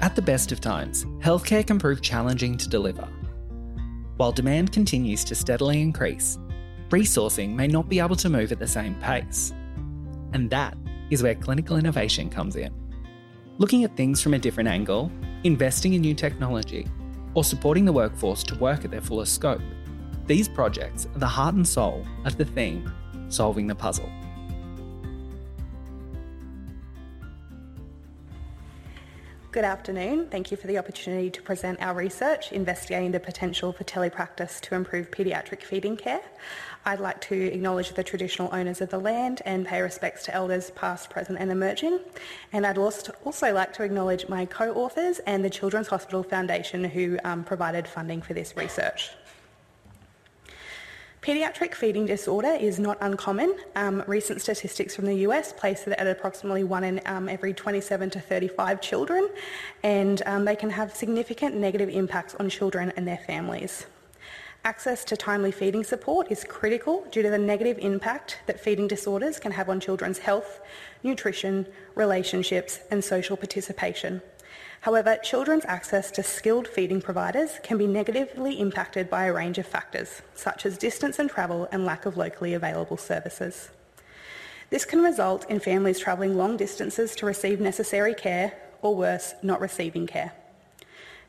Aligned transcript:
At 0.00 0.14
the 0.14 0.22
best 0.22 0.52
of 0.52 0.60
times, 0.60 1.06
healthcare 1.20 1.66
can 1.66 1.78
prove 1.78 2.02
challenging 2.02 2.58
to 2.58 2.68
deliver. 2.68 3.08
While 4.18 4.32
demand 4.32 4.70
continues 4.72 5.24
to 5.24 5.34
steadily 5.34 5.80
increase, 5.80 6.38
resourcing 6.90 7.54
may 7.54 7.66
not 7.66 7.88
be 7.88 7.98
able 7.98 8.16
to 8.16 8.28
move 8.28 8.52
at 8.52 8.58
the 8.58 8.66
same 8.66 8.94
pace. 8.96 9.54
And 10.32 10.50
that 10.50 10.76
is 11.10 11.22
where 11.22 11.34
clinical 11.34 11.78
innovation 11.78 12.28
comes 12.28 12.56
in. 12.56 12.74
Looking 13.58 13.84
at 13.84 13.96
things 13.96 14.20
from 14.20 14.34
a 14.34 14.38
different 14.38 14.68
angle, 14.68 15.10
investing 15.44 15.94
in 15.94 16.02
new 16.02 16.14
technology, 16.14 16.86
or 17.32 17.42
supporting 17.42 17.86
the 17.86 17.92
workforce 17.92 18.42
to 18.44 18.54
work 18.56 18.84
at 18.84 18.90
their 18.90 19.00
fullest 19.00 19.34
scope. 19.34 19.62
These 20.26 20.48
projects 20.48 21.06
are 21.14 21.18
the 21.18 21.26
heart 21.26 21.54
and 21.54 21.66
soul 21.66 22.06
of 22.26 22.36
the 22.36 22.44
theme, 22.44 22.92
solving 23.28 23.66
the 23.66 23.74
puzzle. 23.74 24.10
Good 29.56 29.64
afternoon. 29.64 30.26
Thank 30.26 30.50
you 30.50 30.58
for 30.58 30.66
the 30.66 30.76
opportunity 30.76 31.30
to 31.30 31.40
present 31.40 31.80
our 31.80 31.94
research 31.94 32.52
investigating 32.52 33.12
the 33.12 33.20
potential 33.20 33.72
for 33.72 33.84
telepractice 33.84 34.60
to 34.60 34.74
improve 34.74 35.10
paediatric 35.10 35.62
feeding 35.62 35.96
care. 35.96 36.20
I'd 36.84 37.00
like 37.00 37.22
to 37.22 37.34
acknowledge 37.34 37.94
the 37.94 38.04
traditional 38.04 38.54
owners 38.54 38.82
of 38.82 38.90
the 38.90 38.98
land 38.98 39.40
and 39.46 39.64
pay 39.64 39.80
respects 39.80 40.24
to 40.24 40.34
elders 40.34 40.72
past, 40.72 41.08
present 41.08 41.38
and 41.38 41.50
emerging. 41.50 42.00
And 42.52 42.66
I'd 42.66 42.76
also 42.76 43.54
like 43.54 43.72
to 43.72 43.82
acknowledge 43.82 44.28
my 44.28 44.44
co-authors 44.44 45.20
and 45.20 45.42
the 45.42 45.48
Children's 45.48 45.88
Hospital 45.88 46.22
Foundation 46.22 46.84
who 46.84 47.18
um, 47.24 47.42
provided 47.42 47.88
funding 47.88 48.20
for 48.20 48.34
this 48.34 48.54
research. 48.58 49.08
Paediatric 51.26 51.74
feeding 51.74 52.06
disorder 52.06 52.52
is 52.52 52.78
not 52.78 52.98
uncommon. 53.00 53.52
Um, 53.74 54.04
recent 54.06 54.40
statistics 54.40 54.94
from 54.94 55.06
the 55.06 55.26
US 55.26 55.52
place 55.52 55.84
it 55.88 55.94
at 55.98 56.06
approximately 56.06 56.62
one 56.62 56.84
in 56.84 57.00
um, 57.04 57.28
every 57.28 57.52
27 57.52 58.10
to 58.10 58.20
35 58.20 58.80
children, 58.80 59.28
and 59.82 60.22
um, 60.24 60.44
they 60.44 60.54
can 60.54 60.70
have 60.70 60.94
significant 60.94 61.56
negative 61.56 61.88
impacts 61.88 62.36
on 62.36 62.48
children 62.48 62.92
and 62.96 63.08
their 63.08 63.16
families. 63.16 63.86
Access 64.64 65.04
to 65.06 65.16
timely 65.16 65.50
feeding 65.50 65.82
support 65.82 66.30
is 66.30 66.44
critical 66.44 67.04
due 67.10 67.22
to 67.22 67.30
the 67.30 67.38
negative 67.38 67.78
impact 67.78 68.38
that 68.46 68.60
feeding 68.60 68.86
disorders 68.86 69.40
can 69.40 69.50
have 69.50 69.68
on 69.68 69.80
children's 69.80 70.18
health, 70.18 70.60
nutrition, 71.02 71.66
relationships, 71.96 72.78
and 72.92 73.02
social 73.02 73.36
participation. 73.36 74.22
However, 74.80 75.16
children's 75.22 75.64
access 75.64 76.10
to 76.12 76.22
skilled 76.22 76.68
feeding 76.68 77.00
providers 77.00 77.58
can 77.62 77.76
be 77.76 77.86
negatively 77.86 78.60
impacted 78.60 79.10
by 79.10 79.24
a 79.24 79.32
range 79.32 79.58
of 79.58 79.66
factors, 79.66 80.22
such 80.34 80.64
as 80.64 80.78
distance 80.78 81.18
and 81.18 81.28
travel 81.28 81.68
and 81.72 81.84
lack 81.84 82.06
of 82.06 82.16
locally 82.16 82.54
available 82.54 82.96
services. 82.96 83.70
This 84.70 84.84
can 84.84 85.02
result 85.02 85.48
in 85.50 85.60
families 85.60 85.98
travelling 85.98 86.36
long 86.36 86.56
distances 86.56 87.14
to 87.16 87.26
receive 87.26 87.60
necessary 87.60 88.14
care, 88.14 88.52
or 88.82 88.94
worse, 88.94 89.34
not 89.42 89.60
receiving 89.60 90.06
care. 90.06 90.32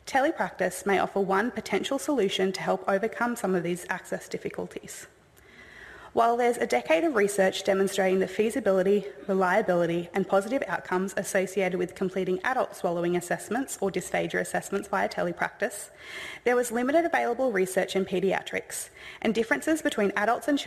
Telepractice 0.06 0.86
may 0.86 1.00
offer 1.00 1.20
one 1.20 1.52
potential 1.52 2.00
solution 2.00 2.52
to 2.54 2.62
help 2.62 2.84
overcome 2.88 3.36
some 3.36 3.56
of 3.56 3.64
these 3.64 3.86
access 3.90 4.30
difficulties. 4.30 5.08
While 6.18 6.36
there's 6.36 6.58
a 6.58 6.66
decade 6.66 7.04
of 7.04 7.14
research 7.14 7.64
demonstrating 7.64 8.18
the 8.18 8.28
feasibility, 8.28 9.06
reliability 9.28 10.10
and 10.16 10.28
positive 10.28 10.64
outcomes 10.68 11.14
associated 11.16 11.78
with 11.78 11.94
completing 11.94 12.40
adult 12.44 12.76
swallowing 12.76 13.16
assessments 13.16 13.78
or 13.82 13.92
dysphagia 13.92 14.40
assessments 14.40 14.88
via 14.88 15.08
telepractice, 15.08 15.92
there 16.44 16.56
was 16.56 16.72
limited 16.72 17.06
available 17.06 17.52
research 17.52 17.96
in 17.96 18.04
paediatrics 18.04 18.90
and 19.22 19.36
differences 19.36 19.84
between 19.84 20.12
adults 20.16 20.48
and 20.48 20.58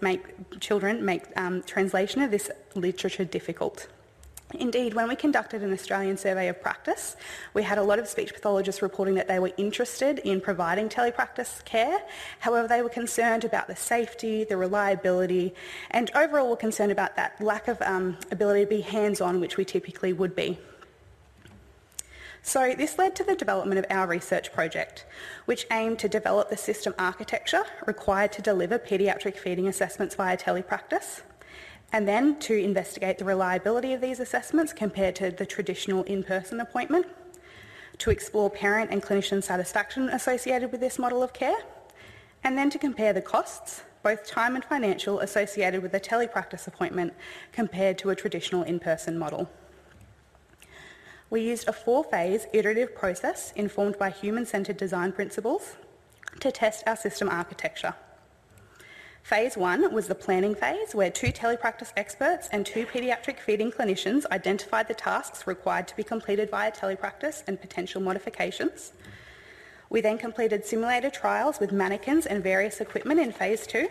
make, 0.00 0.60
children 0.60 1.04
make 1.04 1.24
um, 1.36 1.64
translation 1.64 2.22
of 2.22 2.30
this 2.30 2.48
literature 2.76 3.24
difficult. 3.24 3.88
Indeed, 4.54 4.94
when 4.94 5.08
we 5.08 5.16
conducted 5.16 5.62
an 5.62 5.72
Australian 5.72 6.16
survey 6.16 6.48
of 6.48 6.60
practice, 6.60 7.16
we 7.54 7.62
had 7.62 7.78
a 7.78 7.82
lot 7.82 7.98
of 7.98 8.06
speech 8.06 8.34
pathologists 8.34 8.82
reporting 8.82 9.14
that 9.14 9.26
they 9.26 9.38
were 9.38 9.52
interested 9.56 10.18
in 10.18 10.40
providing 10.40 10.88
telepractice 10.88 11.64
care. 11.64 12.02
However, 12.40 12.68
they 12.68 12.82
were 12.82 12.90
concerned 12.90 13.44
about 13.44 13.66
the 13.66 13.76
safety, 13.76 14.44
the 14.44 14.56
reliability, 14.56 15.54
and 15.90 16.10
overall 16.14 16.50
were 16.50 16.56
concerned 16.56 16.92
about 16.92 17.16
that 17.16 17.40
lack 17.40 17.68
of 17.68 17.80
um, 17.82 18.18
ability 18.30 18.64
to 18.64 18.68
be 18.68 18.80
hands-on, 18.82 19.40
which 19.40 19.56
we 19.56 19.64
typically 19.64 20.12
would 20.12 20.36
be. 20.36 20.58
So 22.44 22.74
this 22.76 22.98
led 22.98 23.14
to 23.16 23.24
the 23.24 23.36
development 23.36 23.78
of 23.78 23.86
our 23.88 24.08
research 24.08 24.52
project, 24.52 25.06
which 25.44 25.64
aimed 25.70 26.00
to 26.00 26.08
develop 26.08 26.50
the 26.50 26.56
system 26.56 26.92
architecture 26.98 27.62
required 27.86 28.32
to 28.32 28.42
deliver 28.42 28.80
paediatric 28.80 29.36
feeding 29.36 29.68
assessments 29.68 30.16
via 30.16 30.36
telepractice 30.36 31.22
and 31.92 32.08
then 32.08 32.38
to 32.38 32.54
investigate 32.54 33.18
the 33.18 33.24
reliability 33.24 33.92
of 33.92 34.00
these 34.00 34.18
assessments 34.18 34.72
compared 34.72 35.14
to 35.16 35.30
the 35.30 35.44
traditional 35.44 36.02
in-person 36.04 36.58
appointment, 36.58 37.06
to 37.98 38.10
explore 38.10 38.48
parent 38.48 38.90
and 38.90 39.02
clinician 39.02 39.42
satisfaction 39.42 40.08
associated 40.08 40.72
with 40.72 40.80
this 40.80 40.98
model 40.98 41.22
of 41.22 41.32
care, 41.32 41.58
and 42.42 42.56
then 42.56 42.70
to 42.70 42.78
compare 42.78 43.12
the 43.12 43.20
costs, 43.20 43.82
both 44.02 44.26
time 44.26 44.56
and 44.56 44.64
financial, 44.64 45.20
associated 45.20 45.82
with 45.82 45.94
a 45.94 46.00
telepractice 46.00 46.66
appointment 46.66 47.12
compared 47.52 47.98
to 47.98 48.10
a 48.10 48.16
traditional 48.16 48.62
in-person 48.62 49.18
model. 49.18 49.48
We 51.30 51.42
used 51.42 51.68
a 51.68 51.72
four-phase 51.72 52.46
iterative 52.52 52.94
process 52.94 53.52
informed 53.54 53.98
by 53.98 54.10
human-centred 54.10 54.76
design 54.76 55.12
principles 55.12 55.76
to 56.40 56.50
test 56.50 56.82
our 56.86 56.96
system 56.96 57.28
architecture. 57.28 57.94
Phase 59.22 59.56
one 59.56 59.94
was 59.94 60.08
the 60.08 60.16
planning 60.16 60.54
phase, 60.54 60.96
where 60.96 61.10
two 61.10 61.28
telepractice 61.28 61.92
experts 61.96 62.48
and 62.50 62.66
two 62.66 62.84
paediatric 62.84 63.38
feeding 63.38 63.70
clinicians 63.70 64.26
identified 64.32 64.88
the 64.88 64.94
tasks 64.94 65.46
required 65.46 65.86
to 65.88 65.96
be 65.96 66.02
completed 66.02 66.50
via 66.50 66.72
telepractice 66.72 67.44
and 67.46 67.60
potential 67.60 68.00
modifications. 68.00 68.92
We 69.88 70.00
then 70.00 70.18
completed 70.18 70.66
simulated 70.66 71.12
trials 71.12 71.60
with 71.60 71.70
mannequins 71.70 72.26
and 72.26 72.42
various 72.42 72.80
equipment 72.80 73.20
in 73.20 73.30
phase 73.30 73.64
two. 73.64 73.88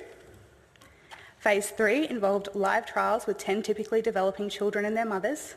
Phase 1.40 1.70
three 1.72 2.08
involved 2.10 2.50
live 2.54 2.86
trials 2.86 3.26
with 3.26 3.38
10 3.38 3.64
typically 3.64 4.02
developing 4.02 4.50
children 4.50 4.84
and 4.84 4.98
their 4.98 5.06
mothers. 5.06 5.56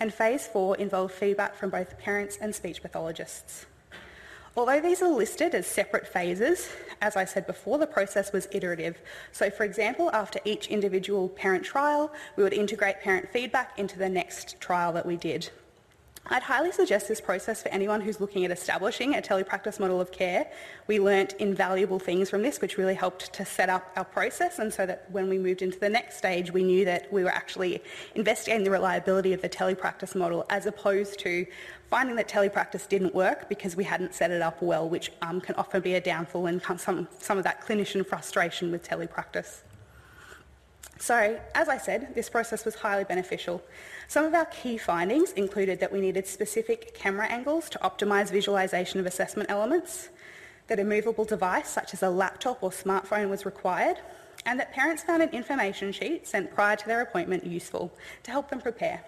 And 0.00 0.12
phase 0.12 0.46
four 0.46 0.74
involved 0.78 1.12
feedback 1.12 1.54
from 1.54 1.68
both 1.68 1.98
parents 1.98 2.38
and 2.40 2.54
speech 2.54 2.80
pathologists. 2.80 3.66
Although 4.56 4.80
these 4.80 5.00
are 5.00 5.08
listed 5.08 5.54
as 5.54 5.66
separate 5.66 6.06
phases, 6.06 6.68
as 7.00 7.16
I 7.16 7.24
said 7.24 7.46
before, 7.46 7.78
the 7.78 7.86
process 7.86 8.32
was 8.32 8.48
iterative. 8.50 9.00
So 9.32 9.48
for 9.48 9.64
example, 9.64 10.10
after 10.12 10.40
each 10.44 10.66
individual 10.66 11.28
parent 11.28 11.64
trial, 11.64 12.12
we 12.36 12.42
would 12.42 12.52
integrate 12.52 13.00
parent 13.00 13.28
feedback 13.32 13.78
into 13.78 13.96
the 13.98 14.08
next 14.08 14.60
trial 14.60 14.92
that 14.94 15.06
we 15.06 15.16
did. 15.16 15.50
I'd 16.26 16.42
highly 16.42 16.70
suggest 16.70 17.08
this 17.08 17.20
process 17.20 17.62
for 17.62 17.70
anyone 17.70 18.02
who's 18.02 18.20
looking 18.20 18.44
at 18.44 18.50
establishing 18.50 19.14
a 19.14 19.22
telepractice 19.22 19.80
model 19.80 20.00
of 20.00 20.12
care. 20.12 20.46
We 20.86 21.00
learnt 21.00 21.32
invaluable 21.38 21.98
things 21.98 22.28
from 22.28 22.42
this, 22.42 22.60
which 22.60 22.76
really 22.76 22.94
helped 22.94 23.32
to 23.32 23.44
set 23.44 23.70
up 23.70 23.90
our 23.96 24.04
process, 24.04 24.58
and 24.58 24.72
so 24.72 24.84
that 24.84 25.10
when 25.10 25.30
we 25.30 25.38
moved 25.38 25.62
into 25.62 25.78
the 25.78 25.88
next 25.88 26.18
stage, 26.18 26.52
we 26.52 26.62
knew 26.62 26.84
that 26.84 27.10
we 27.10 27.24
were 27.24 27.30
actually 27.30 27.82
investigating 28.14 28.64
the 28.64 28.70
reliability 28.70 29.32
of 29.32 29.40
the 29.40 29.48
telepractice 29.48 30.14
model 30.14 30.44
as 30.50 30.66
opposed 30.66 31.18
to 31.20 31.46
finding 31.90 32.14
that 32.16 32.28
telepractice 32.28 32.88
didn't 32.88 33.14
work 33.14 33.48
because 33.48 33.74
we 33.74 33.84
hadn't 33.84 34.14
set 34.14 34.30
it 34.30 34.40
up 34.40 34.62
well, 34.62 34.88
which 34.88 35.10
um, 35.22 35.40
can 35.40 35.56
often 35.56 35.82
be 35.82 35.94
a 35.94 36.00
downfall 36.00 36.46
and 36.46 36.62
some, 36.78 37.08
some 37.18 37.36
of 37.36 37.44
that 37.44 37.60
clinician 37.66 38.06
frustration 38.06 38.70
with 38.70 38.88
telepractice. 38.88 39.62
So, 40.98 41.40
as 41.54 41.68
I 41.68 41.78
said, 41.78 42.14
this 42.14 42.28
process 42.28 42.64
was 42.64 42.74
highly 42.74 43.04
beneficial. 43.04 43.62
Some 44.06 44.26
of 44.26 44.34
our 44.34 44.44
key 44.44 44.76
findings 44.76 45.32
included 45.32 45.80
that 45.80 45.90
we 45.90 46.00
needed 46.00 46.26
specific 46.26 46.94
camera 46.94 47.26
angles 47.26 47.70
to 47.70 47.78
optimise 47.78 48.30
visualisation 48.30 49.00
of 49.00 49.06
assessment 49.06 49.50
elements, 49.50 50.10
that 50.66 50.78
a 50.78 50.84
movable 50.84 51.24
device 51.24 51.68
such 51.68 51.94
as 51.94 52.02
a 52.02 52.10
laptop 52.10 52.62
or 52.62 52.70
smartphone 52.70 53.30
was 53.30 53.46
required, 53.46 53.96
and 54.46 54.60
that 54.60 54.72
parents 54.72 55.02
found 55.02 55.22
an 55.22 55.30
information 55.30 55.90
sheet 55.90 56.26
sent 56.26 56.54
prior 56.54 56.76
to 56.76 56.86
their 56.86 57.00
appointment 57.00 57.44
useful 57.44 57.92
to 58.22 58.30
help 58.30 58.50
them 58.50 58.60
prepare. 58.60 59.02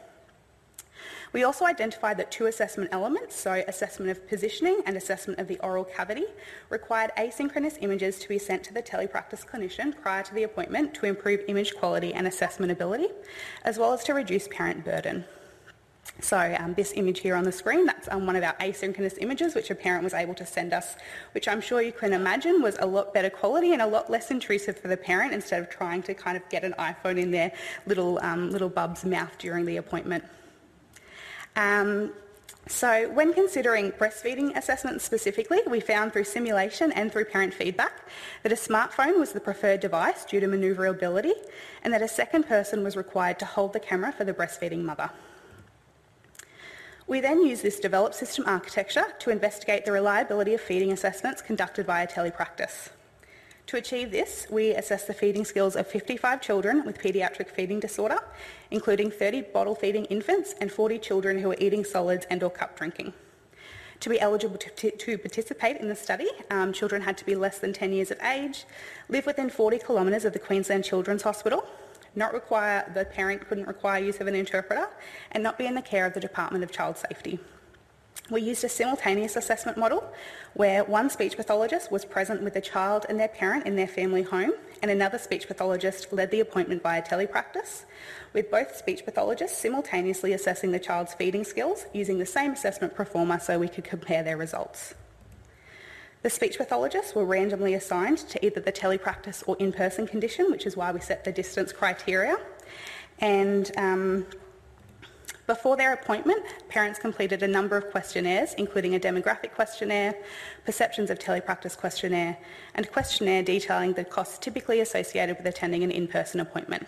We 1.33 1.45
also 1.45 1.65
identified 1.65 2.17
that 2.19 2.31
two 2.31 2.47
assessment 2.47 2.91
elements, 2.93 3.35
so 3.35 3.65
assessment 3.67 4.11
of 4.11 4.29
positioning 4.29 4.83
and 4.87 4.97
assessment 4.97 5.39
of 5.39 5.49
the 5.49 5.59
oral 5.61 5.85
cavity, 5.85 6.25
required 6.69 7.11
asynchronous 7.17 7.79
images 7.81 8.19
to 8.19 8.29
be 8.29 8.39
sent 8.39 8.65
to 8.65 8.75
the 8.75 8.83
telepractice 8.83 9.47
clinician 9.47 9.95
prior 10.01 10.23
to 10.23 10.35
the 10.35 10.43
appointment 10.43 10.95
to 10.95 11.07
improve 11.07 11.41
image 11.49 11.75
quality 11.75 12.13
and 12.13 12.27
assessment 12.27 12.71
ability, 12.71 13.09
as 13.65 13.79
well 13.79 13.93
as 13.93 14.05
to 14.05 14.15
reduce 14.15 14.49
parent 14.49 14.85
burden. 14.85 15.25
So 16.21 16.57
um, 16.59 16.75
this 16.75 16.93
image 16.97 17.21
here 17.21 17.35
on 17.35 17.45
the 17.45 17.53
screen, 17.53 17.87
that's 17.87 18.09
um, 18.09 18.27
one 18.27 18.37
of 18.37 18.45
our 18.45 18.55
asynchronous 18.55 19.17
images 19.21 19.55
which 19.55 19.71
a 19.71 19.75
parent 19.75 20.05
was 20.05 20.15
able 20.15 20.35
to 20.35 20.47
send 20.47 20.73
us, 20.73 20.97
which 21.33 21.49
I'm 21.49 21.61
sure 21.61 21.81
you 21.81 21.93
can 21.93 22.13
imagine 22.13 22.61
was 22.61 22.77
a 22.81 22.87
lot 22.87 23.15
better 23.15 23.31
quality 23.31 23.73
and 23.73 23.81
a 23.81 23.87
lot 23.87 24.11
less 24.11 24.31
intrusive 24.31 24.79
for 24.79 24.89
the 24.89 24.97
parent 24.97 25.33
instead 25.33 25.61
of 25.63 25.71
trying 25.71 26.03
to 26.05 26.15
kind 26.15 26.37
of 26.37 26.49
get 26.49 26.65
an 26.65 26.75
iPhone 26.79 27.19
in 27.19 27.31
their 27.31 27.53
little, 27.87 28.19
um, 28.23 28.51
little 28.51 28.69
bub's 28.69 29.05
mouth 29.05 29.37
during 29.39 29.65
the 29.65 29.77
appointment. 29.77 30.25
Um, 31.57 32.13
so 32.69 33.11
when 33.11 33.35
considering 33.35 33.91
breastfeeding 33.93 34.57
assessments 34.57 35.05
specifically, 35.05 35.61
we 35.67 35.81
found 35.81 36.13
through 36.13 36.25
simulation 36.25 36.93
and 36.93 37.13
through 37.13 37.25
parent 37.25 37.53
feedback 37.53 38.09
that 38.45 38.53
a 38.53 38.57
smartphone 38.57 39.19
was 39.19 39.33
the 39.33 39.41
preferred 39.41 39.81
device 39.81 40.25
due 40.25 40.39
to 40.39 40.47
manoeuvrability 40.47 41.33
and 41.83 41.93
that 41.93 42.03
a 42.03 42.09
second 42.09 42.45
person 42.45 42.85
was 42.85 42.97
required 42.97 43.39
to 43.41 43.47
hold 43.47 43.73
the 43.73 43.81
camera 43.81 44.13
for 44.13 44.25
the 44.25 44.33
breastfeeding 44.33 44.83
mother. 44.83 45.11
We 47.09 47.21
then 47.21 47.45
used 47.45 47.65
this 47.65 47.81
developed 47.81 48.15
system 48.15 48.45
architecture 48.47 49.07
to 49.19 49.31
investigate 49.31 49.85
the 49.85 49.93
reliability 49.93 50.55
of 50.55 50.61
feeding 50.61 50.93
assessments 50.93 51.43
conducted 51.43 51.85
via 51.85 52.07
telepractice. 52.07 52.91
To 53.73 53.79
achieve 53.79 54.11
this, 54.11 54.47
we 54.51 54.73
assess 54.73 55.07
the 55.07 55.15
feeding 55.15 55.47
skills 55.47 55.77
of 55.77 55.87
55 55.87 56.43
children 56.43 56.85
with 56.85 56.99
paediatric 57.01 57.49
feeding 57.49 57.81
disorder, 57.81 58.19
including 58.71 59.11
30 59.11 59.45
bottle 59.55 59.75
feeding 59.75 60.05
infants 60.17 60.55
and 60.61 60.71
40 60.71 60.99
children 60.99 61.39
who 61.39 61.53
are 61.53 61.57
eating 61.59 61.83
solids 61.83 62.27
and 62.29 62.43
or 62.43 62.51
cup 62.51 62.77
drinking. 62.77 63.15
To 64.01 64.11
be 64.11 64.21
eligible 64.21 64.59
to, 64.59 64.91
to 64.91 65.17
participate 65.17 65.79
in 65.79 65.89
the 65.89 65.97
study, 65.97 66.29
um, 66.51 66.75
children 66.75 67.01
had 67.01 67.17
to 67.17 67.25
be 67.25 67.35
less 67.35 67.61
than 67.61 67.73
10 67.73 67.95
years 67.95 68.11
of 68.11 68.21
age, 68.21 68.67
live 69.09 69.25
within 69.25 69.49
40 69.49 69.79
kilometres 69.79 70.27
of 70.27 70.35
the 70.35 70.39
Queensland 70.39 70.85
Children's 70.85 71.23
Hospital, 71.23 71.65
not 72.15 72.35
require, 72.35 72.93
the 72.93 73.07
parent 73.07 73.49
couldn't 73.49 73.69
require 73.69 74.05
use 74.05 74.21
of 74.21 74.27
an 74.27 74.35
interpreter, 74.35 74.87
and 75.31 75.43
not 75.43 75.57
be 75.57 75.65
in 75.65 75.75
the 75.75 75.81
care 75.81 76.05
of 76.05 76.13
the 76.13 76.21
Department 76.21 76.63
of 76.63 76.71
Child 76.71 76.99
Safety. 76.99 77.41
We 78.31 78.41
used 78.41 78.63
a 78.65 78.69
simultaneous 78.69 79.37
assessment 79.37 79.77
model 79.77 80.05
where 80.55 80.85
one 80.85 81.11
speech 81.11 81.37
pathologist 81.37 81.91
was 81.91 82.05
present 82.05 82.43
with 82.43 82.55
the 82.55 82.61
child 82.61 83.05
and 83.09 83.19
their 83.19 83.29
parent 83.29 83.67
in 83.67 83.75
their 83.77 83.89
family 83.89 84.23
home 84.23 84.53
and 84.81 84.91
another 84.91 85.19
speech 85.19 85.49
pathologist 85.49 86.13
led 86.13 86.31
the 86.31 86.41
appointment 86.41 86.83
via 86.83 87.03
telepractice, 87.03 87.85
with 88.33 88.51
both 88.51 88.77
speech 88.77 89.05
pathologists 89.05 89.59
simultaneously 89.59 90.33
assessing 90.33 90.73
the 90.73 90.79
child's 90.79 91.15
feeding 91.15 91.45
skills 91.45 91.87
using 91.93 92.19
the 92.19 92.27
same 92.27 92.53
assessment 92.53 92.95
proforma 92.95 93.41
so 93.41 93.59
we 93.59 93.69
could 93.69 93.85
compare 93.85 94.23
their 94.23 94.37
results. 94.37 94.95
The 96.23 96.31
speech 96.31 96.59
pathologists 96.59 97.15
were 97.17 97.25
randomly 97.25 97.75
assigned 97.75 98.19
to 98.19 98.45
either 98.47 98.61
the 98.61 98.73
telepractice 98.73 99.43
or 99.47 99.57
in-person 99.59 100.07
condition, 100.07 100.51
which 100.53 100.67
is 100.67 100.77
why 100.77 100.93
we 100.93 101.01
set 101.01 101.25
the 101.25 101.33
distance 101.33 101.73
criteria. 101.73 102.37
And 103.19 103.71
um, 103.77 104.27
before 105.47 105.77
their 105.77 105.93
appointment, 105.93 106.45
parents 106.69 107.01
completed 107.01 107.43
a 107.43 107.49
number 107.49 107.77
of 107.77 107.91
questionnaires, 107.91 108.55
including 108.55 108.95
a 108.95 109.01
demographic 109.01 109.53
questionnaire, 109.53 110.15
perceptions 110.65 111.11
of 111.11 111.19
telepractice 111.19 111.77
questionnaire, 111.77 112.37
and 112.75 112.87
a 112.87 112.89
questionnaire 112.89 113.43
detailing 113.43 113.93
the 113.93 114.05
costs 114.05 114.39
typically 114.39 114.81
associated 114.81 115.37
with 115.37 115.47
attending 115.47 115.83
an 115.83 115.91
in-person 115.91 116.39
appointment. 116.39 116.87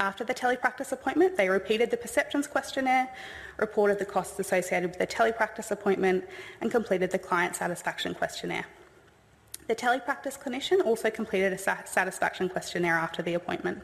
After 0.00 0.24
the 0.24 0.34
telepractice 0.34 0.92
appointment, 0.92 1.36
they 1.36 1.48
repeated 1.48 1.90
the 1.90 1.96
perceptions 1.96 2.46
questionnaire, 2.46 3.08
reported 3.58 3.98
the 3.98 4.04
costs 4.04 4.38
associated 4.38 4.90
with 4.90 4.98
the 4.98 5.06
telepractice 5.06 5.70
appointment, 5.70 6.24
and 6.60 6.70
completed 6.70 7.12
the 7.12 7.18
client 7.18 7.54
satisfaction 7.54 8.12
questionnaire. 8.14 8.66
The 9.68 9.74
telepractice 9.74 10.38
clinician 10.38 10.84
also 10.84 11.10
completed 11.10 11.52
a 11.52 11.58
satisfaction 11.58 12.48
questionnaire 12.48 12.94
after 12.94 13.22
the 13.22 13.34
appointment. 13.34 13.82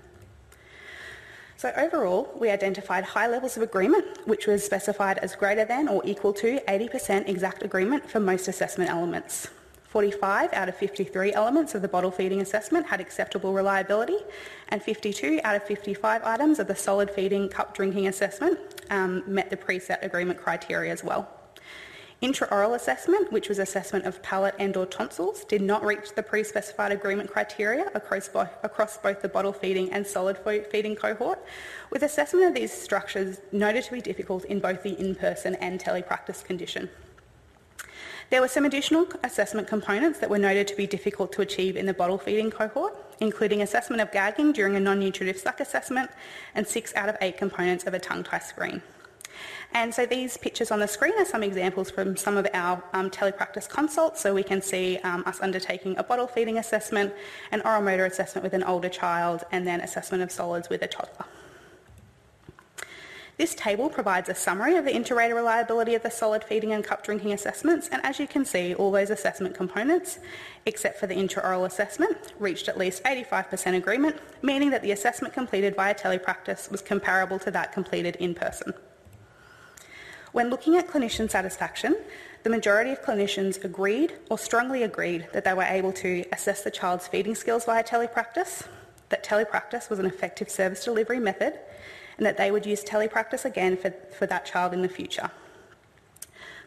So 1.63 1.73
overall, 1.77 2.29
we 2.41 2.51
identified 2.51 3.05
high 3.05 3.29
levels 3.29 3.57
of 3.57 3.63
agreement, 3.63 4.27
which 4.27 4.49
was 4.49 4.65
specified 4.65 5.19
as 5.19 5.37
greater 5.37 5.65
than 5.65 5.87
or 5.87 6.03
equal 6.05 6.33
to 6.33 6.59
80% 6.67 7.29
exact 7.29 7.63
agreement 7.63 8.11
for 8.11 8.19
most 8.19 8.49
assessment 8.49 8.91
elements. 8.91 9.47
45 9.85 10.53
out 10.55 10.69
of 10.69 10.75
53 10.75 11.33
elements 11.35 11.77
of 11.77 11.83
the 11.83 11.87
bottle 11.87 12.11
feeding 12.11 12.41
assessment 12.41 12.85
had 12.89 13.01
acceptable 13.01 13.53
reliability, 13.53 14.17
and 14.71 14.83
52 14.83 15.39
out 15.45 15.55
of 15.55 15.63
55 15.63 16.25
items 16.25 16.59
of 16.59 16.67
the 16.67 16.75
solid 16.75 17.09
feeding 17.09 17.49
cup 17.49 17.77
drinking 17.77 18.09
assessment 18.09 18.59
um, 18.91 19.23
met 19.29 19.49
the 19.49 19.57
preset 19.57 20.03
agreement 20.03 20.41
criteria 20.41 20.91
as 20.91 21.05
well. 21.05 21.42
Intraoral 22.23 22.77
assessment, 22.77 23.33
which 23.33 23.49
was 23.49 23.59
assessment 23.59 24.05
of 24.05 24.23
palate 24.23 24.55
and 24.57 24.77
or 24.77 24.87
tonsils, 24.87 25.45
did 25.45 25.61
not 25.61 25.85
reach 25.85 26.15
the 26.15 26.23
pre-specified 26.23 26.93
agreement 26.93 27.29
criteria 27.29 27.91
across 27.97 28.29
both, 28.29 28.49
across 28.63 28.97
both 28.97 29.23
the 29.23 29.29
bottle 29.29 29.53
feeding 29.53 29.91
and 29.91 30.07
solid 30.07 30.39
feeding 30.71 30.95
cohort, 30.95 31.41
with 31.91 32.05
assessment 32.05 32.47
of 32.47 32.55
these 32.55 32.73
structures 32.73 33.41
noted 33.51 33.83
to 33.83 33.93
be 33.93 34.01
difficult 34.01 34.45
in 34.45 34.61
both 34.61 34.85
the 34.85 34.97
in-person 35.01 35.57
and 35.57 35.81
telepractice 35.81 36.45
condition. 36.45 36.89
There 38.31 38.41
were 38.41 38.47
some 38.47 38.65
additional 38.65 39.09
assessment 39.25 39.67
components 39.67 40.21
that 40.21 40.31
were 40.31 40.39
noted 40.39 40.69
to 40.69 40.77
be 40.77 40.87
difficult 40.87 41.33
to 41.33 41.43
achieve 41.43 41.77
in 41.77 41.87
the 41.87 41.93
bottle 41.93 42.19
feeding 42.19 42.53
cohort, 42.53 42.95
including 43.19 43.63
assessment 43.63 44.01
of 44.01 44.13
gagging 44.13 44.53
during 44.53 44.77
a 44.77 44.81
non-nutritive 44.81 45.39
suck 45.39 45.59
assessment 45.59 46.09
and 46.55 46.69
six 46.69 46.95
out 46.95 47.09
of 47.09 47.17
eight 47.21 47.37
components 47.37 47.85
of 47.85 47.95
a 47.95 47.99
tongue 47.99 48.23
tie 48.23 48.39
screen. 48.39 48.81
And 49.75 49.95
so 49.95 50.05
these 50.05 50.37
pictures 50.37 50.71
on 50.71 50.81
the 50.81 50.89
screen 50.89 51.15
are 51.19 51.25
some 51.25 51.43
examples 51.43 51.91
from 51.91 52.17
some 52.17 52.37
of 52.37 52.47
our 52.53 52.83
um, 52.93 53.11
telepractice 53.11 53.69
consults. 53.69 54.21
So 54.21 54.35
we 54.35 54.43
can 54.43 54.61
see 54.61 54.99
um, 54.99 55.23
us 55.25 55.41
undertaking 55.41 55.97
a 55.99 56.03
bottle 56.03 56.27
feeding 56.27 56.59
assessment, 56.59 57.15
an 57.51 57.63
oral 57.63 57.83
motor 57.83 58.05
assessment 58.05 58.45
with 58.45 58.53
an 58.53 58.65
older 58.65 58.91
child, 58.91 59.45
and 59.51 59.67
then 59.67 59.81
assessment 59.81 60.23
of 60.23 60.31
solids 60.31 60.69
with 60.69 60.83
a 60.83 60.87
toddler. 60.87 61.27
This 63.39 63.55
table 63.55 63.89
provides 63.89 64.29
a 64.29 64.35
summary 64.35 64.77
of 64.77 64.85
the 64.85 64.95
inter-rater 64.95 65.35
reliability 65.35 65.95
of 65.95 66.03
the 66.03 66.11
solid 66.11 66.45
feeding 66.45 66.73
and 66.73 66.85
cup 66.85 67.03
drinking 67.03 67.33
assessments, 67.33 67.89
and 67.91 68.05
as 68.05 68.21
you 68.21 68.27
can 68.27 68.45
see, 68.45 68.75
all 68.75 68.93
those 68.93 69.09
assessment 69.09 69.55
components, 69.55 70.19
except 70.67 71.01
for 71.01 71.07
the 71.07 71.15
intraoral 71.15 71.65
assessment, 71.65 72.35
reached 72.39 72.69
at 72.69 72.77
least 72.77 73.03
85% 73.03 73.75
agreement, 73.75 74.17
meaning 74.43 74.71
that 74.71 74.83
the 74.83 74.93
assessment 74.93 75.33
completed 75.33 75.75
via 75.75 75.95
telepractice 75.95 76.71
was 76.71 76.83
comparable 76.83 77.39
to 77.39 77.51
that 77.51 77.73
completed 77.73 78.17
in 78.17 78.35
person. 78.35 78.75
When 80.33 80.49
looking 80.49 80.77
at 80.77 80.89
clinician 80.89 81.31
satisfaction, 81.31 81.95
the 82.43 82.49
majority 82.49 82.91
of 82.91 83.03
clinicians 83.03 83.63
agreed 83.63 84.15
or 84.31 84.39
strongly 84.39 84.83
agreed 84.83 85.29
that 85.35 85.45
they 85.45 85.53
were 85.53 85.63
able 85.63 85.93
to 85.93 86.25
assess 86.33 86.63
the 86.63 86.71
child's 86.71 87.07
feeding 87.07 87.35
skills 87.35 87.67
via 87.67 87.85
telepractice, 87.85 88.67
that 89.11 89.23
telepractice 89.23 89.91
was 89.91 89.99
an 89.99 90.07
effective 90.07 90.49
service 90.49 90.87
delivery 90.87 91.21
method, 91.21 91.59
and 92.17 92.25
that 92.25 92.39
they 92.39 92.51
would 92.51 92.65
use 92.65 92.83
telepractice 92.83 93.45
again 93.45 93.77
for, 93.77 93.91
for 94.19 94.27
that 94.27 94.47
child 94.47 94.73
in 94.73 94.81
the 94.81 94.89
future. 94.89 95.31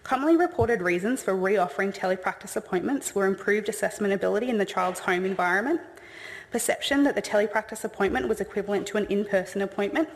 Commonly 0.03 0.37
reported 0.37 0.83
reasons 0.83 1.23
for 1.23 1.33
reoffering 1.33 1.91
telepractice 1.91 2.55
appointments 2.55 3.15
were 3.15 3.25
improved 3.25 3.67
assessment 3.67 4.13
ability 4.13 4.49
in 4.49 4.59
the 4.59 4.65
child's 4.65 4.99
home 4.99 5.25
environment, 5.25 5.81
perception 6.51 7.03
that 7.03 7.15
the 7.15 7.21
telepractice 7.21 7.83
appointment 7.83 8.27
was 8.27 8.39
equivalent 8.39 8.85
to 8.85 8.97
an 8.97 9.05
in-person 9.05 9.63
appointment, 9.63 10.07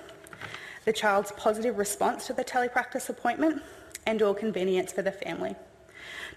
the 0.90 0.94
child's 0.94 1.32
positive 1.34 1.78
response 1.78 2.26
to 2.26 2.34
the 2.34 2.44
telepractice 2.44 3.10
appointment 3.10 3.62
and 4.08 4.24
or 4.24 4.34
convenience 4.34 4.92
for 4.92 5.04
the 5.04 5.12
family. 5.12 5.56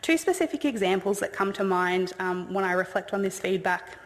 Two 0.03 0.19
specific 0.19 0.67
examples 0.67 1.21
that 1.21 1.33
come 1.33 1.55
to 1.55 1.65
mind 1.65 2.13
um, 2.19 2.53
when 2.53 2.63
I 2.63 2.73
reflect 2.73 3.15
on 3.15 3.23
this 3.23 3.41
feedback 3.41 3.97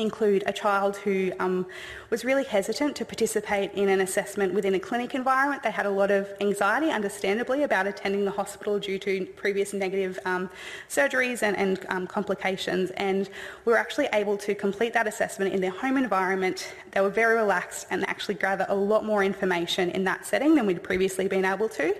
include 0.00 0.42
a 0.46 0.52
child 0.52 0.96
who 0.96 1.32
um, 1.38 1.66
was 2.10 2.24
really 2.24 2.44
hesitant 2.44 2.96
to 2.96 3.04
participate 3.04 3.72
in 3.74 3.88
an 3.88 4.00
assessment 4.00 4.54
within 4.54 4.74
a 4.74 4.80
clinic 4.80 5.14
environment. 5.14 5.62
They 5.62 5.70
had 5.70 5.86
a 5.86 5.90
lot 5.90 6.10
of 6.10 6.28
anxiety, 6.40 6.90
understandably, 6.90 7.62
about 7.62 7.86
attending 7.86 8.24
the 8.24 8.30
hospital 8.30 8.78
due 8.78 8.98
to 9.00 9.26
previous 9.36 9.72
negative 9.72 10.18
um, 10.24 10.48
surgeries 10.88 11.42
and, 11.42 11.56
and 11.56 11.86
um, 11.88 12.06
complications. 12.06 12.90
And 12.92 13.28
we 13.64 13.72
were 13.72 13.78
actually 13.78 14.08
able 14.12 14.36
to 14.38 14.54
complete 14.54 14.92
that 14.92 15.06
assessment 15.06 15.52
in 15.52 15.60
their 15.60 15.70
home 15.70 15.96
environment. 15.96 16.72
They 16.92 17.00
were 17.00 17.10
very 17.10 17.36
relaxed 17.36 17.86
and 17.90 18.08
actually 18.08 18.34
gather 18.34 18.66
a 18.68 18.74
lot 18.74 19.04
more 19.04 19.24
information 19.24 19.90
in 19.90 20.04
that 20.04 20.24
setting 20.26 20.54
than 20.54 20.66
we'd 20.66 20.82
previously 20.82 21.28
been 21.28 21.44
able 21.44 21.68
to. 21.70 21.94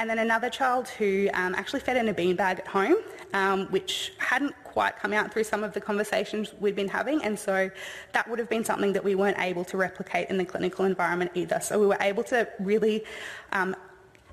And 0.00 0.08
then 0.08 0.18
another 0.18 0.48
child 0.48 0.88
who 0.88 1.28
um, 1.34 1.54
actually 1.54 1.80
fed 1.80 1.98
in 1.98 2.08
a 2.08 2.14
beanbag 2.14 2.58
at 2.60 2.66
home, 2.66 2.96
um, 3.34 3.66
which 3.66 4.14
hadn't 4.16 4.54
quite 4.64 4.96
come 4.96 5.12
out 5.12 5.30
through 5.30 5.44
some 5.44 5.62
of 5.62 5.74
the 5.74 5.80
conversations 5.80 6.54
we'd 6.58 6.74
been 6.74 6.88
having. 6.88 7.22
And 7.22 7.38
so 7.38 7.70
that 8.12 8.26
would 8.26 8.38
have 8.38 8.48
been 8.48 8.64
something 8.64 8.94
that 8.94 9.04
we 9.04 9.14
weren't 9.14 9.38
able 9.38 9.62
to 9.66 9.76
replicate 9.76 10.30
in 10.30 10.38
the 10.38 10.44
clinical 10.46 10.86
environment 10.86 11.32
either. 11.34 11.60
So 11.60 11.78
we 11.78 11.86
were 11.86 11.98
able 12.00 12.22
to 12.24 12.48
really 12.60 13.04
um, 13.52 13.76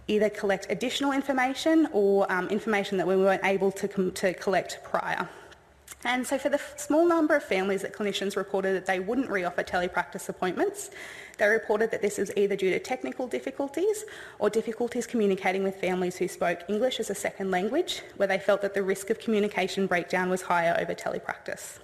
either 0.08 0.30
collect 0.30 0.68
additional 0.70 1.12
information 1.12 1.90
or 1.92 2.32
um, 2.32 2.48
information 2.48 2.98
that 3.00 3.06
we 3.06 3.18
weren't 3.18 3.44
able 3.44 3.74
to, 3.74 4.12
to 4.12 4.34
collect 4.36 4.80
prior. 4.86 5.28
And 6.04 6.26
so 6.26 6.38
for 6.38 6.50
the 6.50 6.62
small 6.76 7.08
number 7.08 7.36
of 7.36 7.44
families 7.44 7.82
that 7.82 7.92
clinicians 7.92 8.36
reported 8.36 8.76
that 8.76 8.86
they 8.86 9.00
wouldn't 9.00 9.30
reoffer 9.30 9.66
telepractice 9.66 10.30
appointments, 10.30 10.92
they 11.38 11.48
reported 11.48 11.90
that 11.92 12.02
this 12.02 12.20
was 12.20 12.32
either 12.38 12.56
due 12.56 12.70
to 12.70 12.80
technical 12.80 13.28
difficulties 13.28 14.06
or 14.38 14.50
difficulties 14.50 15.08
communicating 15.08 15.64
with 15.64 15.76
families 15.76 16.16
who 16.16 16.28
spoke 16.28 16.62
English 16.70 17.00
as 17.00 17.10
a 17.10 17.16
second 17.16 17.50
language, 17.50 18.04
where 18.18 18.28
they 18.28 18.38
felt 18.38 18.62
that 18.62 18.76
the 18.76 18.84
risk 18.84 19.10
of 19.10 19.20
communication 19.20 19.88
breakdown 19.88 20.30
was 20.30 20.44
higher 20.44 20.78
over 20.80 20.94
telepractice. 20.94 21.80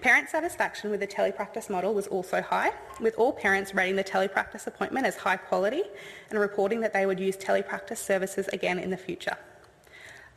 Parent 0.00 0.28
satisfaction 0.28 0.90
with 0.90 0.98
the 0.98 1.06
telepractice 1.06 1.70
model 1.70 1.94
was 1.94 2.08
also 2.08 2.42
high, 2.42 2.72
with 3.00 3.14
all 3.18 3.32
parents 3.32 3.72
rating 3.72 3.94
the 3.94 4.02
telepractice 4.02 4.66
appointment 4.66 5.06
as 5.06 5.16
high 5.16 5.36
quality 5.36 5.82
and 6.30 6.38
reporting 6.38 6.80
that 6.80 6.92
they 6.92 7.06
would 7.06 7.20
use 7.20 7.36
telepractice 7.36 7.98
services 7.98 8.48
again 8.48 8.78
in 8.80 8.90
the 8.90 8.96
future. 8.96 9.36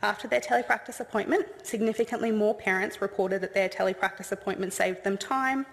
After 0.02 0.28
their 0.28 0.40
telepractice 0.40 1.00
appointment, 1.00 1.46
significantly 1.62 2.30
more 2.30 2.54
parents 2.54 3.00
reported 3.00 3.40
that 3.40 3.54
their 3.54 3.68
telepractice 3.68 4.30
appointment 4.30 4.72
saved 4.72 5.04
them 5.04 5.16
time, 5.16 5.66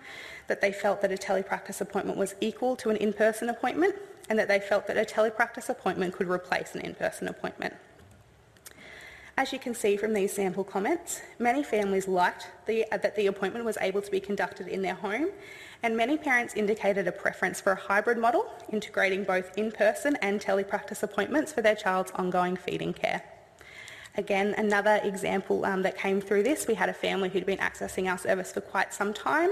that 0.48 0.62
they 0.62 0.72
felt 0.72 1.02
that 1.02 1.12
a 1.12 1.16
telepractice 1.16 1.82
appointment 1.82 2.18
was 2.18 2.36
equal 2.40 2.76
to 2.78 2.90
an 2.90 2.98
in-person 2.98 3.50
appointment, 3.50 3.96
and 4.30 4.40
that 4.40 4.48
they 4.48 4.60
felt 4.60 4.88
that 4.88 4.98
a 4.98 5.02
telepractice 5.02 5.70
appointment 5.70 6.14
could 6.14 6.30
replace 6.30 6.74
an 6.74 6.82
in-person 6.82 7.28
appointment. 7.28 7.74
As 9.36 9.52
you 9.52 9.60
can 9.60 9.74
see 9.74 9.98
from 9.98 10.14
these 10.14 10.32
sample 10.32 10.64
comments, 10.64 11.22
many 11.40 11.64
families 11.64 12.08
liked 12.08 12.50
the, 12.68 12.86
uh, 12.92 12.98
that 12.98 13.16
the 13.16 13.28
appointment 13.28 13.66
was 13.66 13.78
able 13.82 14.02
to 14.02 14.12
be 14.12 14.20
conducted 14.20 14.68
in 14.68 14.84
their 14.84 14.94
home 14.94 15.30
and 15.82 15.98
many 15.98 16.18
parents 16.18 16.54
indicated 16.54 17.08
a 17.08 17.12
preference 17.12 17.60
for 17.60 17.74
a 17.74 17.76
hybrid 17.76 18.18
model, 18.18 18.46
integrating 18.72 19.26
both 19.26 19.58
in-person 19.58 20.16
and 20.22 20.40
telepractice 20.40 21.04
appointments 21.04 21.52
for 21.52 21.62
their 21.62 21.76
child's 21.76 22.12
ongoing 22.12 22.56
feeding 22.56 22.94
care. 22.94 23.22
Again, 24.16 24.54
another 24.60 25.02
example 25.04 25.66
um, 25.66 25.82
that 25.82 25.98
came 25.98 26.22
through 26.22 26.44
this, 26.44 26.68
we 26.68 26.76
had 26.76 26.88
a 26.88 26.94
family 26.94 27.30
who'd 27.30 27.48
been 27.48 27.58
accessing 27.58 28.08
our 28.08 28.18
service 28.18 28.52
for 28.52 28.62
quite 28.62 28.94
some 28.94 29.12
time. 29.12 29.50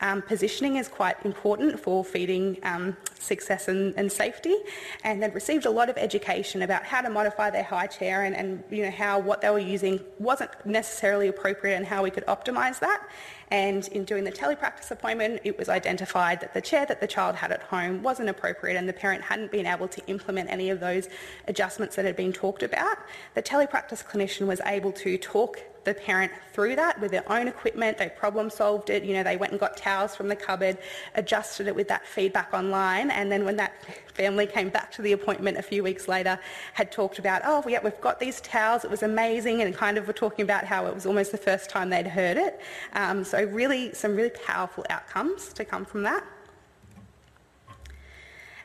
Um, 0.00 0.22
positioning 0.22 0.76
is 0.76 0.86
quite 0.86 1.16
important 1.24 1.80
for 1.80 2.04
feeding 2.04 2.58
um, 2.62 2.96
success 3.18 3.66
and, 3.66 3.92
and, 3.96 4.12
safety, 4.12 4.54
and 5.02 5.20
they'd 5.20 5.34
received 5.34 5.66
a 5.66 5.70
lot 5.70 5.90
of 5.90 5.96
education 5.96 6.62
about 6.62 6.84
how 6.84 7.00
to 7.00 7.10
modify 7.10 7.50
their 7.50 7.64
high 7.64 7.88
chair 7.88 8.22
and, 8.22 8.36
and 8.36 8.62
you 8.70 8.84
know 8.84 8.90
how 8.90 9.18
what 9.18 9.40
they 9.40 9.50
were 9.50 9.58
using 9.58 9.98
wasn't 10.20 10.50
necessarily 10.64 11.26
appropriate 11.26 11.74
and 11.74 11.86
how 11.86 12.04
we 12.04 12.10
could 12.10 12.26
optimise 12.26 12.78
that. 12.78 13.08
And 13.50 13.86
in 13.88 14.04
doing 14.04 14.24
the 14.24 14.32
telepractice 14.32 14.90
appointment, 14.90 15.40
it 15.44 15.58
was 15.58 15.68
identified 15.68 16.40
that 16.40 16.54
the 16.54 16.60
chair 16.60 16.86
that 16.86 17.00
the 17.00 17.06
child 17.06 17.36
had 17.36 17.52
at 17.52 17.62
home 17.62 18.02
wasn't 18.02 18.28
appropriate 18.28 18.76
and 18.76 18.88
the 18.88 18.92
parent 18.92 19.22
hadn't 19.22 19.52
been 19.52 19.66
able 19.66 19.88
to 19.88 20.06
implement 20.06 20.50
any 20.50 20.70
of 20.70 20.80
those 20.80 21.08
adjustments 21.46 21.96
that 21.96 22.04
had 22.04 22.16
been 22.16 22.32
talked 22.32 22.62
about. 22.62 22.98
The 23.34 23.42
telepractice 23.42 24.03
clinician 24.04 24.46
was 24.46 24.60
able 24.64 24.92
to 24.92 25.18
talk 25.18 25.60
the 25.84 25.94
parent 25.94 26.32
through 26.52 26.76
that 26.76 26.98
with 27.00 27.10
their 27.10 27.30
own 27.30 27.46
equipment. 27.46 27.98
They 27.98 28.08
problem 28.08 28.50
solved 28.50 28.90
it. 28.90 29.04
You 29.04 29.14
know, 29.14 29.22
they 29.22 29.36
went 29.36 29.52
and 29.52 29.60
got 29.60 29.76
towels 29.76 30.16
from 30.16 30.28
the 30.28 30.36
cupboard, 30.36 30.78
adjusted 31.14 31.66
it 31.66 31.74
with 31.74 31.88
that 31.88 32.06
feedback 32.06 32.52
online, 32.54 33.10
and 33.10 33.30
then 33.30 33.44
when 33.44 33.56
that 33.56 33.74
family 34.14 34.46
came 34.46 34.70
back 34.70 34.90
to 34.92 35.02
the 35.02 35.12
appointment 35.12 35.58
a 35.58 35.62
few 35.62 35.82
weeks 35.82 36.08
later, 36.08 36.38
had 36.72 36.90
talked 36.90 37.18
about, 37.18 37.42
oh, 37.44 37.62
yeah, 37.68 37.80
we've 37.82 38.00
got 38.00 38.18
these 38.18 38.40
towels. 38.40 38.84
It 38.84 38.90
was 38.90 39.02
amazing, 39.02 39.60
and 39.60 39.74
kind 39.74 39.98
of 39.98 40.06
were 40.06 40.12
talking 40.12 40.42
about 40.42 40.64
how 40.64 40.86
it 40.86 40.94
was 40.94 41.06
almost 41.06 41.32
the 41.32 41.38
first 41.38 41.68
time 41.68 41.90
they'd 41.90 42.06
heard 42.06 42.36
it. 42.36 42.60
Um, 42.94 43.24
so 43.24 43.44
really, 43.44 43.92
some 43.92 44.16
really 44.16 44.30
powerful 44.30 44.86
outcomes 44.88 45.52
to 45.54 45.64
come 45.64 45.84
from 45.84 46.02
that. 46.04 46.24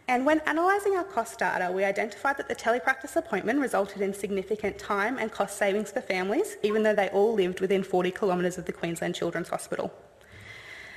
And 0.09 0.25
when 0.25 0.41
analysing 0.47 0.95
our 0.95 1.03
cost 1.03 1.37
data, 1.37 1.71
we 1.71 1.83
identified 1.83 2.37
that 2.37 2.47
the 2.47 2.55
telepractice 2.55 3.15
appointment 3.15 3.59
resulted 3.59 4.01
in 4.01 4.11
significant 4.11 4.79
time 4.79 5.19
and 5.19 5.31
cost 5.31 5.55
savings 5.55 5.91
for 5.91 6.01
families, 6.01 6.57
even 6.63 6.81
though 6.81 6.95
they 6.95 7.09
all 7.09 7.35
lived 7.35 7.59
within 7.59 7.83
40 7.83 8.09
kilometres 8.09 8.57
of 8.57 8.65
the 8.65 8.71
Queensland 8.71 9.13
Children's 9.13 9.49
Hospital. 9.49 9.93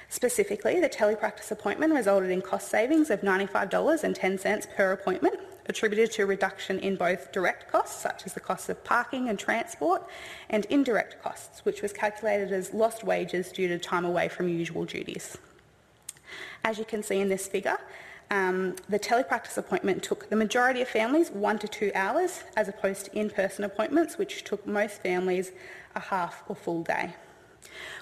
Specifically, 0.08 0.80
the 0.80 0.88
telepractice 0.88 1.50
appointment 1.50 1.92
resulted 1.92 2.30
in 2.30 2.40
cost 2.40 2.70
savings 2.70 3.10
of 3.10 3.20
$95.10 3.20 4.74
per 4.74 4.92
appointment, 4.92 5.38
attributed 5.66 6.10
to 6.12 6.22
a 6.22 6.26
reduction 6.26 6.78
in 6.78 6.96
both 6.96 7.32
direct 7.32 7.70
costs, 7.70 8.00
such 8.00 8.24
as 8.24 8.32
the 8.32 8.40
costs 8.40 8.70
of 8.70 8.82
parking 8.82 9.28
and 9.28 9.38
transport, 9.38 10.06
and 10.48 10.64
indirect 10.70 11.22
costs, 11.22 11.66
which 11.66 11.82
was 11.82 11.92
calculated 11.92 12.50
as 12.50 12.72
lost 12.72 13.04
wages 13.04 13.52
due 13.52 13.68
to 13.68 13.78
time 13.78 14.06
away 14.06 14.28
from 14.28 14.48
usual 14.48 14.86
duties. 14.86 15.36
As 16.64 16.78
you 16.78 16.86
can 16.86 17.02
see 17.02 17.20
in 17.20 17.28
this 17.28 17.46
figure, 17.46 17.76
um, 18.32 18.76
the 18.88 18.98
telepractice 18.98 19.58
appointment 19.58 20.02
took 20.02 20.30
the 20.30 20.36
majority 20.36 20.80
of 20.80 20.88
families 20.88 21.30
one 21.30 21.58
to 21.58 21.68
two 21.68 21.92
hours, 21.94 22.42
as 22.56 22.66
opposed 22.66 23.04
to 23.04 23.16
in-person 23.16 23.62
appointments, 23.62 24.16
which 24.16 24.42
took 24.42 24.66
most 24.66 25.02
families 25.02 25.52
a 25.94 26.00
half 26.00 26.42
or 26.48 26.56
full 26.56 26.82
day. 26.82 27.14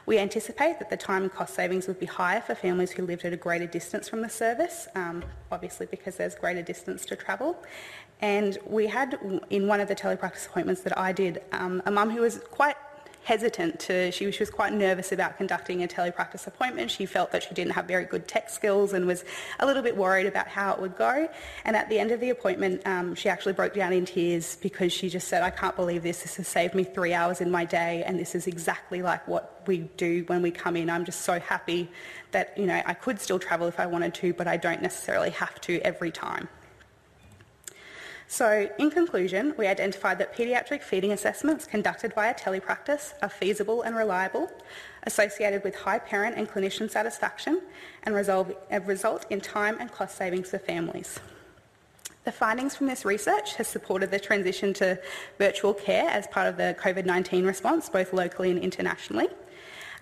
We 0.06 0.18
anticipate 0.18 0.78
that 0.78 0.88
the 0.88 0.96
time 0.96 1.24
and 1.24 1.32
cost 1.32 1.54
savings 1.54 1.88
would 1.88 1.98
be 1.98 2.06
higher 2.06 2.40
for 2.40 2.54
families 2.54 2.92
who 2.92 3.04
lived 3.04 3.24
at 3.24 3.32
a 3.32 3.36
greater 3.36 3.66
distance 3.66 4.08
from 4.08 4.22
the 4.22 4.28
service, 4.28 4.86
um, 4.94 5.24
obviously 5.50 5.86
because 5.86 6.16
there's 6.16 6.36
greater 6.36 6.62
distance 6.62 7.04
to 7.06 7.16
travel. 7.16 7.56
And 8.20 8.56
we 8.66 8.86
had, 8.86 9.18
in 9.50 9.66
one 9.66 9.80
of 9.80 9.88
the 9.88 9.96
telepractice 9.96 10.46
appointments 10.46 10.82
that 10.82 10.96
I 10.96 11.10
did, 11.12 11.42
um, 11.50 11.82
a 11.86 11.90
mum 11.90 12.10
who 12.10 12.20
was 12.20 12.38
quite 12.50 12.76
hesitant 13.24 13.78
to, 13.80 14.10
she, 14.10 14.30
she 14.30 14.42
was 14.42 14.50
quite 14.50 14.72
nervous 14.72 15.12
about 15.12 15.36
conducting 15.36 15.82
a 15.82 15.88
telepractice 15.88 16.46
appointment. 16.46 16.90
She 16.90 17.06
felt 17.06 17.32
that 17.32 17.42
she 17.42 17.54
didn't 17.54 17.72
have 17.72 17.84
very 17.84 18.04
good 18.04 18.26
tech 18.26 18.50
skills 18.50 18.92
and 18.92 19.06
was 19.06 19.24
a 19.58 19.66
little 19.66 19.82
bit 19.82 19.96
worried 19.96 20.26
about 20.26 20.48
how 20.48 20.72
it 20.72 20.80
would 20.80 20.96
go. 20.96 21.28
And 21.64 21.76
at 21.76 21.88
the 21.88 21.98
end 21.98 22.10
of 22.10 22.20
the 22.20 22.30
appointment, 22.30 22.82
um, 22.86 23.14
she 23.14 23.28
actually 23.28 23.52
broke 23.52 23.74
down 23.74 23.92
in 23.92 24.06
tears 24.06 24.56
because 24.56 24.92
she 24.92 25.08
just 25.08 25.28
said, 25.28 25.42
I 25.42 25.50
can't 25.50 25.76
believe 25.76 26.02
this. 26.02 26.22
This 26.22 26.36
has 26.36 26.48
saved 26.48 26.74
me 26.74 26.84
three 26.84 27.12
hours 27.12 27.40
in 27.40 27.50
my 27.50 27.64
day 27.64 28.02
and 28.04 28.18
this 28.18 28.34
is 28.34 28.46
exactly 28.46 29.02
like 29.02 29.26
what 29.28 29.62
we 29.66 29.78
do 29.96 30.24
when 30.26 30.42
we 30.42 30.50
come 30.50 30.76
in. 30.76 30.88
I'm 30.88 31.04
just 31.04 31.20
so 31.22 31.38
happy 31.38 31.90
that, 32.32 32.56
you 32.56 32.66
know, 32.66 32.80
I 32.84 32.94
could 32.94 33.20
still 33.20 33.38
travel 33.38 33.66
if 33.66 33.78
I 33.78 33.86
wanted 33.86 34.14
to, 34.14 34.32
but 34.32 34.46
I 34.46 34.56
don't 34.56 34.82
necessarily 34.82 35.30
have 35.30 35.60
to 35.62 35.80
every 35.80 36.10
time. 36.10 36.48
So, 38.32 38.70
in 38.78 38.92
conclusion, 38.92 39.54
we 39.58 39.66
identified 39.66 40.18
that 40.18 40.32
paediatric 40.32 40.82
feeding 40.84 41.10
assessments 41.10 41.66
conducted 41.66 42.14
via 42.14 42.32
telepractice 42.32 43.12
are 43.22 43.28
feasible 43.28 43.82
and 43.82 43.96
reliable, 43.96 44.48
associated 45.02 45.64
with 45.64 45.74
high 45.74 45.98
parent 45.98 46.36
and 46.36 46.48
clinician 46.48 46.88
satisfaction, 46.88 47.60
and 48.04 48.14
resolve, 48.14 48.54
result 48.84 49.26
in 49.30 49.40
time 49.40 49.78
and 49.80 49.90
cost 49.90 50.16
savings 50.16 50.50
for 50.50 50.60
families. 50.60 51.18
The 52.22 52.30
findings 52.30 52.76
from 52.76 52.86
this 52.86 53.04
research 53.04 53.56
has 53.56 53.66
supported 53.66 54.12
the 54.12 54.20
transition 54.20 54.72
to 54.74 55.00
virtual 55.38 55.74
care 55.74 56.08
as 56.08 56.28
part 56.28 56.46
of 56.46 56.56
the 56.56 56.76
COVID-19 56.80 57.44
response, 57.44 57.88
both 57.88 58.12
locally 58.12 58.52
and 58.52 58.60
internationally. 58.60 59.26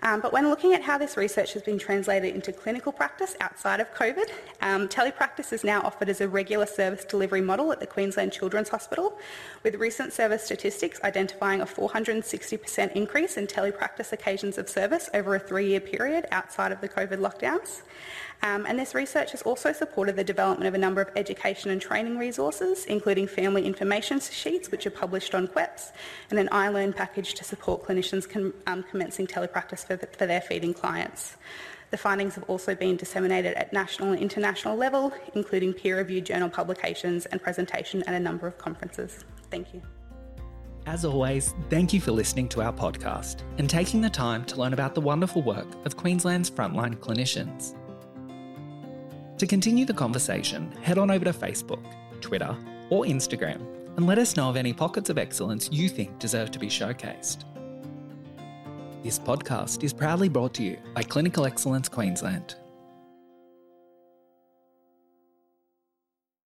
Um, 0.03 0.21
but 0.21 0.33
when 0.33 0.49
looking 0.49 0.75
at 0.75 0.83
how 0.83 0.97
this 0.97 1.17
research 1.17 1.55
has 1.55 1.63
been 1.63 1.79
translated 1.79 2.35
into 2.35 2.53
clinical 2.53 2.93
practice 2.93 3.35
outside 3.41 3.81
of 3.81 3.93
COVID, 3.95 4.31
um, 4.63 4.89
telepractice 4.89 5.53
is 5.53 5.65
now 5.65 5.81
offered 5.83 6.09
as 6.09 6.21
a 6.21 6.29
regular 6.29 6.67
service 6.67 7.05
delivery 7.05 7.41
model 7.41 7.73
at 7.73 7.81
the 7.81 7.87
Queensland 7.87 8.33
Children's 8.33 8.69
Hospital, 8.69 9.19
with 9.65 9.75
recent 9.75 10.13
service 10.13 10.45
statistics 10.45 11.01
identifying 11.03 11.61
a 11.61 11.67
460% 11.67 12.93
increase 12.93 13.37
in 13.37 13.49
telepractice 13.49 14.13
occasions 14.13 14.57
of 14.57 14.69
service 14.69 15.11
over 15.15 15.35
a 15.35 15.41
three-year 15.41 15.81
period 15.81 16.27
outside 16.31 16.71
of 16.71 16.81
the 16.81 16.89
COVID 16.89 17.19
lockdowns. 17.19 17.83
Um, 18.43 18.67
and 18.67 18.79
this 18.79 18.95
research 18.95 19.33
has 19.33 19.43
also 19.43 19.73
supported 19.73 20.15
the 20.15 20.23
development 20.23 20.69
of 20.69 20.75
a 20.75 20.79
number 20.79 21.01
of 21.01 21.11
education 21.17 21.71
and 21.71 21.81
training 21.81 22.19
resources, 22.19 22.85
including 22.87 23.27
family 23.27 23.67
information 23.67 24.21
sheets, 24.21 24.71
which 24.71 24.87
are 24.87 24.91
published 24.91 25.35
on 25.35 25.49
QHEPS, 25.49 25.91
and 26.31 26.39
an 26.39 26.49
iLearn 26.49 26.95
package 26.95 27.35
to 27.35 27.45
support 27.45 27.85
clinicians 27.85 28.29
com- 28.29 28.55
um, 28.67 28.85
commencing 28.85 29.27
telepractice 29.27 29.88
for, 29.89 29.97
the, 29.97 30.07
for 30.07 30.27
their 30.27 30.41
feeding 30.41 30.73
clients. 30.73 31.37
The 31.91 31.97
findings 31.97 32.35
have 32.35 32.45
also 32.45 32.75
been 32.75 32.97
disseminated 32.97 33.55
at 33.55 33.73
national 33.73 34.13
and 34.13 34.21
international 34.21 34.77
level, 34.77 35.13
including 35.35 35.73
peer-reviewed 35.73 36.27
journal 36.27 36.51
publications 36.51 37.25
and 37.27 37.43
presentation 37.43 38.03
at 38.03 38.15
a 38.15 38.21
number 38.21 38.47
of 38.47 38.59
conferences. 38.59 39.25
Thank 39.51 39.73
you. 39.73 39.83
As 40.87 41.05
always, 41.05 41.55
thank 41.71 41.93
you 41.93 42.01
for 42.01 42.13
listening 42.13 42.49
to 42.51 42.63
our 42.63 42.73
podcast 42.73 43.43
and 43.59 43.69
taking 43.69 44.01
the 44.01 44.11
time 44.11 44.45
to 44.45 44.57
learn 44.57 44.75
about 44.75 44.95
the 44.95 45.01
wonderful 45.01 45.43
work 45.43 45.67
of 45.87 45.97
Queensland's 45.97 46.51
frontline 46.51 46.97
clinicians. 46.97 47.75
To 49.39 49.47
continue 49.47 49.87
the 49.87 49.95
conversation, 49.95 50.71
head 50.83 50.99
on 50.99 51.11
over 51.11 51.25
to 51.25 51.33
Facebook, 51.33 51.85
Twitter, 52.21 52.57
or 52.91 53.05
Instagram 53.05 53.61
and 53.97 54.07
let 54.07 54.19
us 54.19 54.37
know 54.37 54.49
of 54.49 54.57
any 54.57 54.73
pockets 54.73 55.11
of 55.11 55.19
excellence 55.19 55.69
you 55.73 55.89
think 55.89 56.19
deserve 56.21 56.53
to 56.53 56.59
be 56.59 56.69
showcased. 56.69 57.45
This 59.01 59.17
podcast 59.17 59.85
is 59.85 59.93
proudly 59.93 60.29
brought 60.29 60.55
to 60.55 60.65
you 60.65 60.77
by 60.93 61.05
Clinical 61.05 61.47
Excellence 61.47 61.89
Queensland. 61.89 62.57